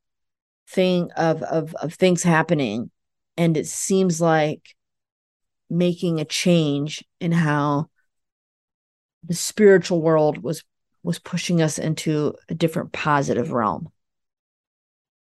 thing 0.67 1.11
of 1.11 1.41
of 1.43 1.73
of 1.75 1.93
things 1.93 2.23
happening. 2.23 2.91
And 3.37 3.57
it 3.57 3.67
seems 3.67 4.21
like 4.21 4.75
making 5.69 6.19
a 6.19 6.25
change 6.25 7.03
in 7.19 7.31
how 7.31 7.89
the 9.23 9.33
spiritual 9.33 10.01
world 10.01 10.37
was 10.43 10.63
was 11.03 11.19
pushing 11.19 11.61
us 11.61 11.77
into 11.77 12.35
a 12.49 12.55
different 12.55 12.91
positive 12.91 13.51
realm. 13.51 13.89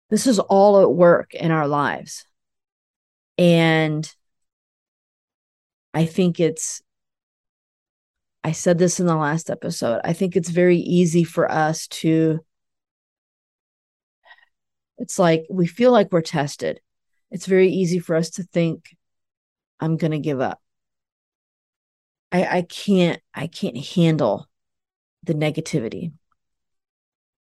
This 0.09 0.27
is 0.27 0.39
all 0.39 0.81
at 0.81 0.91
work 0.91 1.33
in 1.33 1.51
our 1.51 1.67
lives. 1.67 2.25
And 3.37 4.11
i 5.93 6.05
think 6.05 6.39
it's 6.39 6.81
i 8.43 8.51
said 8.51 8.77
this 8.77 8.99
in 8.99 9.05
the 9.05 9.15
last 9.15 9.49
episode 9.49 10.01
i 10.03 10.13
think 10.13 10.35
it's 10.35 10.49
very 10.49 10.77
easy 10.77 11.23
for 11.23 11.51
us 11.51 11.87
to 11.87 12.39
it's 15.01 15.17
like 15.17 15.47
we 15.49 15.65
feel 15.65 15.91
like 15.91 16.11
we're 16.11 16.21
tested. 16.21 16.79
It's 17.31 17.47
very 17.47 17.69
easy 17.69 17.97
for 17.97 18.15
us 18.15 18.29
to 18.31 18.43
think, 18.43 18.95
I'm 19.79 19.97
going 19.97 20.11
to 20.11 20.19
give 20.19 20.39
up. 20.39 20.61
I, 22.31 22.57
I 22.57 22.61
can't, 22.61 23.19
I 23.33 23.47
can't 23.47 23.77
handle 23.77 24.47
the 25.23 25.33
negativity. 25.33 26.11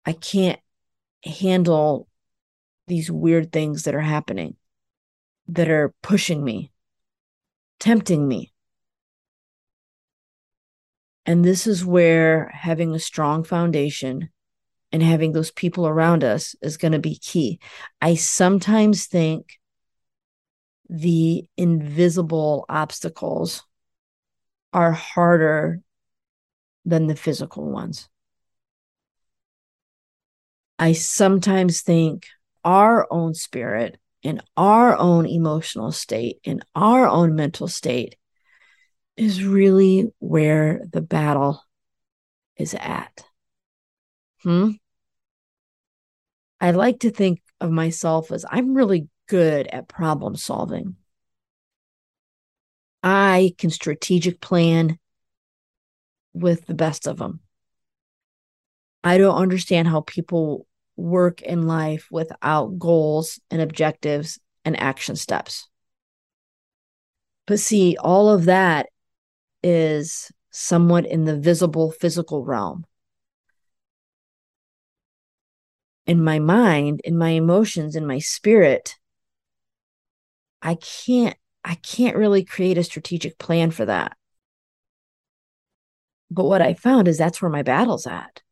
I 0.05 0.15
can't 0.15 0.59
handle 1.25 2.09
these 2.89 3.09
weird 3.09 3.53
things 3.53 3.85
that 3.85 3.95
are 3.95 4.01
happening 4.01 4.57
that 5.47 5.71
are 5.71 5.95
pushing 6.03 6.43
me, 6.43 6.73
tempting 7.79 8.27
me. 8.27 8.53
And 11.27 11.45
this 11.45 11.67
is 11.67 11.85
where 11.85 12.51
having 12.53 12.95
a 12.95 12.99
strong 12.99 13.45
foundation 13.45 14.29
and 14.93 15.03
having 15.03 15.33
those 15.33 15.51
people 15.51 15.87
around 15.87 16.23
us 16.23 16.55
is 16.61 16.77
going 16.77 16.93
to 16.93 16.99
be 16.99 17.17
key. 17.17 17.59
I 18.01 18.15
sometimes 18.15 19.07
think 19.07 19.59
the 20.89 21.47
invisible 21.57 22.67
obstacles 22.69 23.65
are 24.73 24.93
harder 24.93 25.81
than 26.85 27.07
the 27.07 27.17
physical 27.17 27.71
ones. 27.71 28.09
I 30.79 30.93
sometimes 30.93 31.81
think 31.81 32.27
our 32.65 33.07
own 33.11 33.35
spirit 33.35 33.99
and 34.23 34.43
our 34.57 34.97
own 34.97 35.27
emotional 35.27 35.93
state, 35.93 36.39
and 36.47 36.65
our 36.75 37.07
own 37.07 37.35
mental 37.35 37.69
state, 37.69 38.17
is 39.17 39.45
really 39.45 40.13
where 40.19 40.83
the 40.91 41.01
battle 41.01 41.63
is 42.57 42.75
at. 42.75 43.25
Hmm. 44.43 44.73
I 46.61 46.71
like 46.73 47.01
to 47.01 47.11
think 47.11 47.41
of 47.61 47.71
myself 47.71 48.33
as 48.33 48.45
I'm 48.49 48.75
really 48.75 49.09
good 49.29 49.67
at 49.67 49.89
problem 49.89 50.37
solving. 50.37 50.97
I 53.03 53.55
can 53.59 53.71
strategic 53.71 54.41
plan 54.41 54.99
with 56.33 56.67
the 56.67 56.75
best 56.75 57.07
of 57.07 57.19
them. 57.19 57.41
I 59.03 59.19
don't 59.19 59.37
understand 59.37 59.89
how 59.89 60.01
people 60.01 60.67
work 60.97 61.43
in 61.43 61.67
life 61.67 62.09
without 62.11 62.79
goals 62.79 63.39
and 63.51 63.61
objectives 63.61 64.39
and 64.65 64.81
action 64.81 65.17
steps. 65.17 65.69
But 67.47 67.61
see, 67.61 67.97
all 67.99 68.31
of 68.31 68.47
that 68.47 68.89
is 69.65 70.31
somewhat 70.51 71.07
in 71.07 71.25
the 71.25 71.37
visible 71.37 71.91
physical 71.91 72.45
realm. 72.45 72.85
In 76.07 76.23
my 76.23 76.39
mind, 76.39 77.01
in 77.03 77.17
my 77.17 77.31
emotions, 77.31 77.97
in 77.97 78.07
my 78.07 78.19
spirit, 78.19 78.97
I 80.61 80.77
can't 80.77 81.37
I 81.65 81.77
can't 81.77 82.17
really 82.17 82.45
create 82.45 82.77
a 82.77 82.85
strategic 82.85 83.39
plan 83.39 83.71
for 83.71 83.87
that. 83.87 84.17
But 86.31 86.45
what 86.45 86.61
I 86.61 86.75
found 86.75 87.09
is 87.09 87.17
that's 87.17 87.41
where 87.41 87.51
my 87.51 87.63
battle's 87.63 88.07
at. 88.07 88.43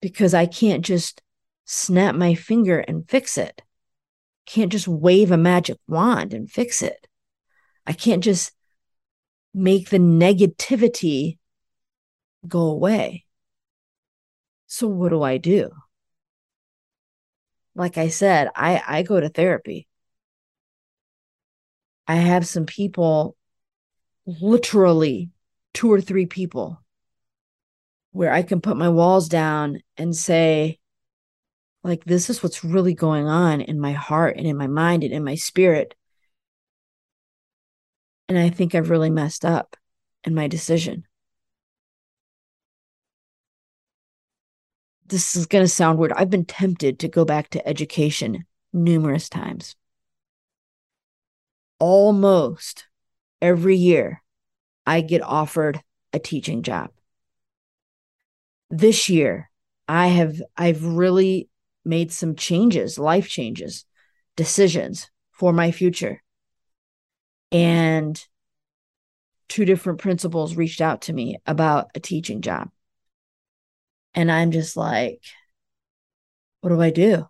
Because 0.00 0.34
I 0.34 0.46
can't 0.46 0.84
just 0.84 1.20
snap 1.64 2.14
my 2.14 2.34
finger 2.34 2.78
and 2.78 3.08
fix 3.08 3.36
it. 3.36 3.62
Can't 4.46 4.70
just 4.70 4.86
wave 4.86 5.32
a 5.32 5.36
magic 5.36 5.78
wand 5.88 6.32
and 6.32 6.50
fix 6.50 6.80
it. 6.80 7.08
I 7.86 7.92
can't 7.92 8.22
just 8.22 8.52
make 9.54 9.90
the 9.90 9.98
negativity 9.98 11.38
go 12.46 12.62
away. 12.70 13.24
So 14.66 14.88
what 14.88 15.10
do 15.10 15.22
I 15.22 15.36
do? 15.36 15.70
Like 17.74 17.98
I 17.98 18.08
said, 18.08 18.48
I 18.54 18.82
I 18.86 19.02
go 19.02 19.20
to 19.20 19.28
therapy. 19.28 19.88
I 22.06 22.16
have 22.16 22.46
some 22.46 22.66
people 22.66 23.36
literally 24.26 25.30
two 25.72 25.90
or 25.92 26.00
three 26.00 26.26
people 26.26 26.82
where 28.12 28.32
I 28.32 28.42
can 28.42 28.60
put 28.60 28.76
my 28.76 28.88
walls 28.88 29.28
down 29.28 29.80
and 29.96 30.14
say 30.14 30.78
like 31.82 32.04
this 32.04 32.30
is 32.30 32.42
what's 32.42 32.62
really 32.62 32.94
going 32.94 33.26
on 33.26 33.60
in 33.60 33.80
my 33.80 33.92
heart 33.92 34.36
and 34.36 34.46
in 34.46 34.56
my 34.56 34.66
mind 34.66 35.02
and 35.02 35.12
in 35.12 35.24
my 35.24 35.34
spirit. 35.34 35.94
And 38.32 38.40
I 38.40 38.48
think 38.48 38.74
I've 38.74 38.88
really 38.88 39.10
messed 39.10 39.44
up 39.44 39.76
in 40.24 40.34
my 40.34 40.48
decision. 40.48 41.04
This 45.04 45.36
is 45.36 45.44
going 45.44 45.62
to 45.62 45.68
sound 45.68 45.98
weird. 45.98 46.14
I've 46.14 46.30
been 46.30 46.46
tempted 46.46 46.98
to 47.00 47.08
go 47.08 47.26
back 47.26 47.50
to 47.50 47.68
education 47.68 48.46
numerous 48.72 49.28
times. 49.28 49.76
Almost 51.78 52.86
every 53.42 53.76
year, 53.76 54.22
I 54.86 55.02
get 55.02 55.20
offered 55.20 55.82
a 56.14 56.18
teaching 56.18 56.62
job. 56.62 56.88
This 58.70 59.10
year, 59.10 59.50
I 59.86 60.06
have 60.06 60.40
I've 60.56 60.82
really 60.82 61.50
made 61.84 62.10
some 62.10 62.34
changes, 62.34 62.98
life 62.98 63.28
changes, 63.28 63.84
decisions 64.36 65.10
for 65.32 65.52
my 65.52 65.70
future. 65.70 66.22
And 67.50 68.26
two 69.52 69.66
different 69.66 70.00
principals 70.00 70.56
reached 70.56 70.80
out 70.80 71.02
to 71.02 71.12
me 71.12 71.36
about 71.44 71.90
a 71.94 72.00
teaching 72.00 72.40
job. 72.40 72.70
And 74.14 74.32
I'm 74.32 74.50
just 74.50 74.78
like, 74.78 75.20
what 76.62 76.70
do 76.70 76.80
I 76.80 76.88
do? 76.88 77.28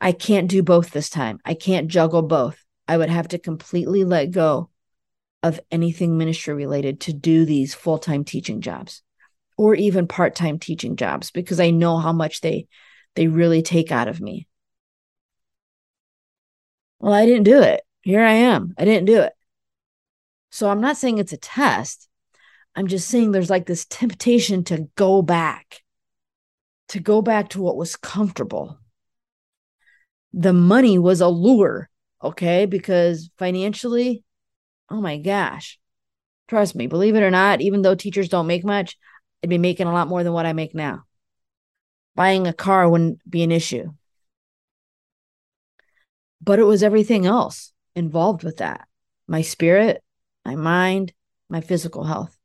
I 0.00 0.10
can't 0.10 0.50
do 0.50 0.64
both 0.64 0.90
this 0.90 1.08
time. 1.08 1.38
I 1.44 1.54
can't 1.54 1.86
juggle 1.86 2.22
both. 2.22 2.60
I 2.88 2.96
would 2.96 3.08
have 3.08 3.28
to 3.28 3.38
completely 3.38 4.02
let 4.02 4.32
go 4.32 4.70
of 5.44 5.60
anything 5.70 6.18
ministry 6.18 6.54
related 6.54 7.02
to 7.02 7.12
do 7.12 7.44
these 7.44 7.72
full 7.72 7.98
time 7.98 8.24
teaching 8.24 8.60
jobs 8.60 9.02
or 9.56 9.76
even 9.76 10.08
part 10.08 10.34
time 10.34 10.58
teaching 10.58 10.96
jobs 10.96 11.30
because 11.30 11.60
I 11.60 11.70
know 11.70 11.98
how 11.98 12.12
much 12.12 12.40
they 12.40 12.66
they 13.14 13.28
really 13.28 13.62
take 13.62 13.92
out 13.92 14.08
of 14.08 14.20
me. 14.20 14.48
Well, 16.98 17.12
I 17.12 17.26
didn't 17.26 17.44
do 17.44 17.62
it. 17.62 17.82
Here 18.02 18.24
I 18.24 18.32
am. 18.32 18.74
I 18.76 18.84
didn't 18.84 19.06
do 19.06 19.20
it. 19.20 19.32
So 20.50 20.70
I'm 20.70 20.80
not 20.80 20.96
saying 20.96 21.18
it's 21.18 21.32
a 21.32 21.38
test. 21.38 22.08
I'm 22.74 22.86
just 22.86 23.08
saying 23.08 23.32
there's 23.32 23.50
like 23.50 23.66
this 23.66 23.86
temptation 23.86 24.64
to 24.64 24.88
go 24.96 25.22
back, 25.22 25.82
to 26.88 27.00
go 27.00 27.22
back 27.22 27.50
to 27.50 27.60
what 27.60 27.76
was 27.76 27.96
comfortable. 27.96 28.78
The 30.32 30.52
money 30.52 30.98
was 30.98 31.20
a 31.20 31.28
lure, 31.28 31.88
okay? 32.22 32.66
Because 32.66 33.30
financially, 33.38 34.22
oh 34.90 35.00
my 35.00 35.18
gosh, 35.18 35.78
trust 36.48 36.74
me, 36.74 36.86
believe 36.86 37.16
it 37.16 37.22
or 37.22 37.30
not, 37.30 37.60
even 37.60 37.82
though 37.82 37.94
teachers 37.94 38.28
don't 38.28 38.46
make 38.46 38.64
much, 38.64 38.96
I'd 39.42 39.50
be 39.50 39.58
making 39.58 39.86
a 39.86 39.92
lot 39.92 40.08
more 40.08 40.22
than 40.22 40.32
what 40.32 40.46
I 40.46 40.52
make 40.52 40.74
now 40.74 41.04
buying 42.18 42.48
a 42.48 42.52
car 42.52 42.90
wouldn't 42.90 43.20
be 43.30 43.44
an 43.44 43.52
issue. 43.52 43.92
But 46.42 46.58
it 46.58 46.64
was 46.64 46.82
everything 46.82 47.26
else 47.26 47.72
involved 47.94 48.42
with 48.42 48.56
that 48.56 48.88
my 49.28 49.42
spirit, 49.42 50.02
my 50.48 50.56
mind, 50.56 51.12
my 51.48 51.60
physical 51.60 52.04
health, 52.04 52.36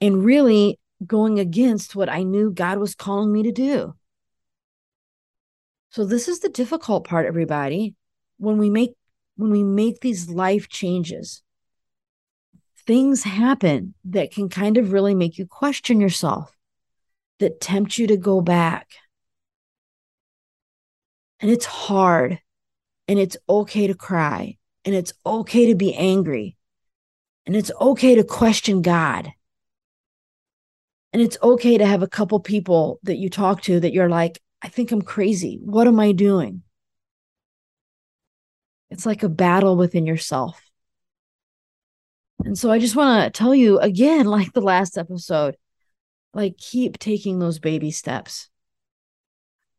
and 0.00 0.24
really 0.24 0.78
going 1.06 1.38
against 1.38 1.96
what 1.96 2.08
I 2.08 2.22
knew 2.22 2.50
God 2.50 2.78
was 2.78 2.94
calling 2.94 3.32
me 3.32 3.42
to 3.42 3.52
do. 3.52 3.94
So 5.90 6.04
this 6.04 6.28
is 6.28 6.40
the 6.40 6.48
difficult 6.48 7.06
part 7.06 7.26
everybody 7.26 7.94
when 8.38 8.58
we 8.58 8.70
make 8.70 8.94
when 9.36 9.50
we 9.50 9.62
make 9.62 10.00
these 10.00 10.30
life 10.30 10.68
changes 10.68 11.42
things 12.86 13.24
happen 13.24 13.94
that 14.04 14.30
can 14.30 14.48
kind 14.48 14.76
of 14.78 14.92
really 14.92 15.14
make 15.14 15.38
you 15.38 15.46
question 15.46 16.00
yourself 16.00 16.56
that 17.38 17.60
tempt 17.60 17.98
you 17.98 18.06
to 18.06 18.16
go 18.16 18.40
back. 18.40 18.88
And 21.40 21.50
it's 21.50 21.66
hard. 21.66 22.38
And 23.08 23.18
it's 23.18 23.36
okay 23.48 23.86
to 23.86 23.94
cry. 23.94 24.56
And 24.84 24.94
it's 24.94 25.12
okay 25.24 25.66
to 25.66 25.74
be 25.74 25.94
angry. 25.94 26.55
And 27.46 27.54
it's 27.54 27.70
okay 27.80 28.16
to 28.16 28.24
question 28.24 28.82
God. 28.82 29.32
And 31.12 31.22
it's 31.22 31.38
okay 31.42 31.78
to 31.78 31.86
have 31.86 32.02
a 32.02 32.08
couple 32.08 32.40
people 32.40 32.98
that 33.04 33.16
you 33.16 33.30
talk 33.30 33.62
to 33.62 33.80
that 33.80 33.92
you're 33.92 34.08
like, 34.08 34.40
I 34.62 34.68
think 34.68 34.90
I'm 34.90 35.02
crazy. 35.02 35.58
What 35.62 35.86
am 35.86 36.00
I 36.00 36.12
doing? 36.12 36.62
It's 38.90 39.06
like 39.06 39.22
a 39.22 39.28
battle 39.28 39.76
within 39.76 40.06
yourself. 40.06 40.60
And 42.44 42.58
so 42.58 42.70
I 42.70 42.78
just 42.78 42.96
want 42.96 43.24
to 43.24 43.36
tell 43.36 43.54
you 43.54 43.78
again, 43.78 44.26
like 44.26 44.52
the 44.52 44.60
last 44.60 44.98
episode, 44.98 45.56
like 46.34 46.58
keep 46.58 46.98
taking 46.98 47.38
those 47.38 47.58
baby 47.58 47.90
steps. 47.90 48.48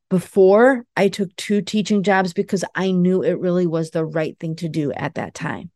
Before 0.10 0.86
I 0.96 1.10
took 1.10 1.36
two 1.36 1.62
teaching 1.62 2.02
jobs 2.02 2.32
because 2.32 2.64
I 2.74 2.92
knew 2.92 3.24
it 3.24 3.40
really 3.40 3.68
was 3.68 3.92
the 3.92 4.06
right 4.06 4.40
thing 4.40 4.56
to 4.58 4.70
do 4.70 4.94
at 4.94 5.16
that 5.16 5.34
time. 5.34 5.70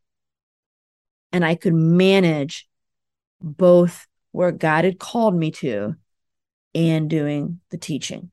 And 1.32 1.46
I 1.46 1.56
could 1.56 1.74
manage 1.74 2.68
both 3.42 4.08
where 4.32 4.52
God 4.52 4.86
had 4.86 5.00
called 5.00 5.36
me 5.36 5.52
to 5.52 5.96
and 6.74 7.10
doing 7.10 7.60
the 7.70 7.78
teaching. 7.78 8.32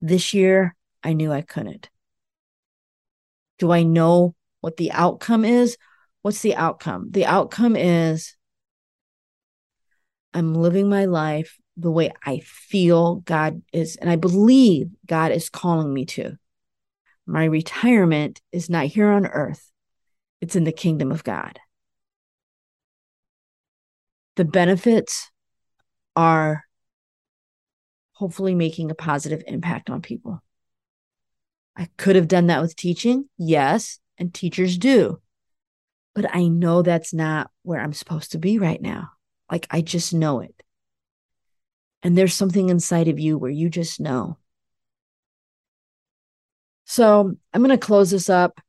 This 0.00 0.34
year, 0.34 0.74
I 1.02 1.12
knew 1.12 1.32
I 1.32 1.42
couldn't. 1.42 1.88
Do 3.58 3.72
I 3.72 3.82
know 3.82 4.34
what 4.60 4.76
the 4.76 4.92
outcome 4.92 5.44
is? 5.44 5.76
What's 6.22 6.42
the 6.42 6.56
outcome? 6.56 7.10
The 7.10 7.26
outcome 7.26 7.76
is 7.76 8.36
I'm 10.34 10.54
living 10.54 10.88
my 10.88 11.06
life 11.06 11.56
the 11.76 11.90
way 11.90 12.12
I 12.24 12.40
feel 12.40 13.16
God 13.16 13.62
is, 13.72 13.96
and 13.96 14.10
I 14.10 14.16
believe 14.16 14.88
God 15.06 15.32
is 15.32 15.48
calling 15.48 15.92
me 15.92 16.04
to. 16.06 16.36
My 17.26 17.44
retirement 17.44 18.40
is 18.52 18.70
not 18.70 18.86
here 18.86 19.08
on 19.08 19.26
earth, 19.26 19.70
it's 20.40 20.56
in 20.56 20.64
the 20.64 20.72
kingdom 20.72 21.10
of 21.10 21.24
God. 21.24 21.58
The 24.36 24.44
benefits 24.44 25.30
are 26.14 26.64
hopefully 28.12 28.54
making 28.54 28.90
a 28.90 28.94
positive 28.94 29.42
impact 29.46 29.90
on 29.90 30.00
people. 30.00 30.42
I 31.76 31.88
could 31.96 32.16
have 32.16 32.28
done 32.28 32.46
that 32.46 32.62
with 32.62 32.76
teaching. 32.76 33.28
Yes. 33.36 33.98
And 34.18 34.32
teachers 34.32 34.78
do. 34.78 35.20
But 36.14 36.34
I 36.34 36.48
know 36.48 36.80
that's 36.80 37.12
not 37.12 37.50
where 37.62 37.80
I'm 37.80 37.92
supposed 37.92 38.32
to 38.32 38.38
be 38.38 38.58
right 38.58 38.80
now. 38.80 39.10
Like 39.50 39.66
I 39.70 39.82
just 39.82 40.14
know 40.14 40.40
it. 40.40 40.54
And 42.02 42.16
there's 42.16 42.34
something 42.34 42.70
inside 42.70 43.08
of 43.08 43.18
you 43.18 43.36
where 43.36 43.50
you 43.50 43.68
just 43.68 44.00
know. 44.00 44.38
So 46.86 47.36
I'm 47.52 47.62
going 47.62 47.78
to 47.78 47.84
close 47.84 48.10
this 48.10 48.30
up. 48.30 48.60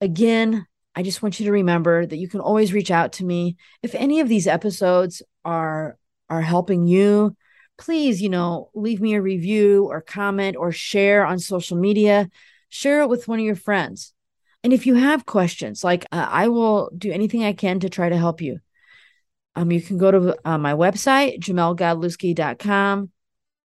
Again, 0.00 0.66
I 0.94 1.02
just 1.02 1.22
want 1.22 1.40
you 1.40 1.46
to 1.46 1.52
remember 1.52 2.04
that 2.04 2.16
you 2.16 2.28
can 2.28 2.40
always 2.40 2.72
reach 2.72 2.90
out 2.90 3.12
to 3.14 3.24
me. 3.24 3.56
If 3.82 3.94
any 3.94 4.20
of 4.20 4.28
these 4.28 4.46
episodes 4.46 5.22
are 5.44 5.96
are 6.28 6.42
helping 6.42 6.86
you, 6.86 7.36
please, 7.78 8.22
you 8.22 8.28
know, 8.28 8.70
leave 8.74 9.00
me 9.00 9.14
a 9.14 9.22
review 9.22 9.84
or 9.84 10.00
comment 10.00 10.56
or 10.56 10.72
share 10.72 11.24
on 11.26 11.38
social 11.38 11.76
media. 11.76 12.28
Share 12.68 13.02
it 13.02 13.08
with 13.08 13.28
one 13.28 13.38
of 13.38 13.44
your 13.44 13.56
friends. 13.56 14.14
And 14.64 14.72
if 14.72 14.86
you 14.86 14.94
have 14.94 15.26
questions, 15.26 15.82
like 15.82 16.06
uh, 16.12 16.26
I 16.28 16.48
will 16.48 16.90
do 16.96 17.10
anything 17.10 17.44
I 17.44 17.52
can 17.52 17.80
to 17.80 17.90
try 17.90 18.08
to 18.08 18.16
help 18.16 18.40
you. 18.40 18.60
Um, 19.56 19.70
you 19.70 19.82
can 19.82 19.98
go 19.98 20.10
to 20.10 20.36
uh, 20.44 20.58
my 20.58 20.72
website, 20.72 21.40
jamellegodlewski.com. 21.40 23.10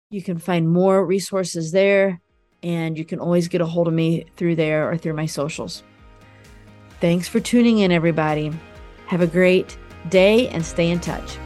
You 0.10 0.22
can 0.24 0.40
find 0.40 0.70
more 0.70 1.06
resources 1.06 1.72
there, 1.72 2.22
and 2.64 2.98
you 2.98 3.06
can 3.06 3.20
always 3.20 3.48
get 3.48 3.62
a 3.62 3.66
hold 3.66 3.88
of 3.88 3.94
me 3.94 4.26
through 4.38 4.56
there 4.56 4.90
or 4.90 4.98
through 4.98 5.14
my 5.14 5.26
socials. 5.26 5.84
Thanks 7.06 7.28
for 7.28 7.40
tuning 7.40 7.78
in, 7.78 7.92
everybody. 7.92 8.52
Have 9.06 9.22
a 9.22 9.28
great 9.28 9.78
day 10.10 10.48
and 10.48 10.66
stay 10.66 10.90
in 10.90 11.00
touch. 11.00 11.38